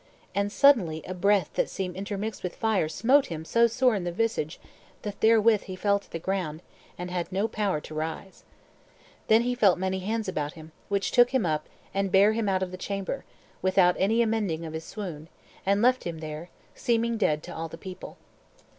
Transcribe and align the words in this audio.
And 0.33 0.51
suddenly 0.51 1.03
a 1.05 1.13
breath 1.13 1.51
that 1.53 1.69
seemed 1.69 1.95
intermixed 1.95 2.41
with 2.41 2.55
fire 2.55 2.89
smote 2.89 3.27
him 3.27 3.45
so 3.45 3.67
sore 3.67 3.93
in 3.93 4.03
the 4.03 4.11
visage 4.11 4.59
that 5.03 5.21
therewith 5.21 5.65
he 5.65 5.75
fell 5.75 5.99
to 5.99 6.11
the 6.11 6.17
ground, 6.17 6.63
and 6.97 7.11
had 7.11 7.31
no 7.31 7.47
power 7.47 7.79
to 7.81 7.93
rise. 7.93 8.43
Then 9.27 9.43
felt 9.55 9.77
he 9.77 9.79
many 9.79 9.99
hands 9.99 10.27
about 10.27 10.53
him, 10.53 10.71
which 10.89 11.11
took 11.11 11.29
him 11.29 11.45
up 11.45 11.69
and 11.93 12.11
bare 12.11 12.33
him 12.33 12.49
out 12.49 12.63
of 12.63 12.71
the 12.71 12.77
chamber, 12.77 13.25
without 13.61 13.95
any 13.99 14.23
amending 14.23 14.65
of 14.65 14.73
his 14.73 14.85
swoon, 14.85 15.29
and 15.67 15.83
left 15.83 16.03
him 16.03 16.17
there, 16.17 16.49
seeming 16.73 17.15
dead 17.15 17.43
to 17.43 17.53
all 17.53 17.67
the 17.67 17.77
people. 17.77 18.17